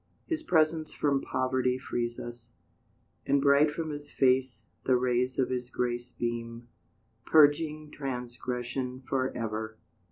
His 0.25 0.41
presence 0.41 0.91
from 0.91 1.21
poverty 1.21 1.77
frees 1.77 2.19
us, 2.19 2.49
And 3.27 3.39
bright 3.39 3.69
from 3.69 3.91
His 3.91 4.09
face 4.09 4.63
The 4.85 4.95
rays 4.97 5.37
of 5.37 5.51
His 5.51 5.69
grace 5.69 6.11
Beam, 6.11 6.67
purging 7.23 7.91
transgression 7.91 9.03
for 9.07 9.29
ever. 9.37 9.77